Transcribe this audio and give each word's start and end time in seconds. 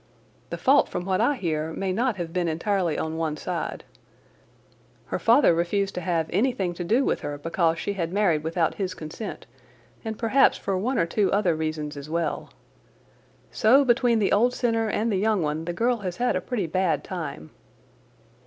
The 0.49 0.57
fault 0.57 0.89
from 0.89 1.05
what 1.05 1.21
I 1.21 1.35
hear 1.35 1.73
may 1.73 1.93
not 1.93 2.15
have 2.17 2.33
been 2.33 2.47
entirely 2.47 2.97
on 2.97 3.17
one 3.17 3.37
side. 3.37 3.83
Her 5.05 5.19
father 5.19 5.53
refused 5.53 5.93
to 5.93 6.01
have 6.01 6.25
anything 6.33 6.73
to 6.73 6.83
do 6.83 7.05
with 7.05 7.19
her 7.21 7.37
because 7.37 7.77
she 7.77 7.93
had 7.93 8.11
married 8.11 8.43
without 8.43 8.73
his 8.73 8.95
consent 8.95 9.45
and 10.03 10.17
perhaps 10.17 10.57
for 10.57 10.75
one 10.75 10.97
or 10.97 11.05
two 11.05 11.31
other 11.31 11.55
reasons 11.55 11.95
as 11.95 12.09
well. 12.09 12.49
So, 13.51 13.85
between 13.85 14.17
the 14.17 14.31
old 14.31 14.55
sinner 14.55 14.89
and 14.89 15.11
the 15.11 15.17
young 15.17 15.43
one 15.43 15.65
the 15.65 15.71
girl 15.71 15.97
has 15.97 16.17
had 16.17 16.35
a 16.35 16.41
pretty 16.41 16.65
bad 16.65 17.03
time." 17.03 17.51